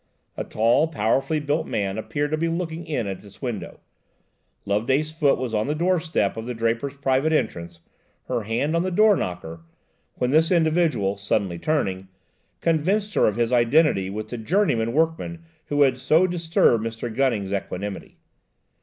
[0.35, 3.81] A tall, powerfully built man appeared to be looking in at this window.
[4.65, 7.81] Loveday's foot was on the doorstep of the draper's private entrance,
[8.23, 9.61] her hand on the door knocker,
[10.15, 12.07] when this individual, suddenly turning,
[12.61, 17.15] convinced her of his identity with the journeyman workman who had so disturbed Mr.
[17.15, 18.17] Gunning's equanimity.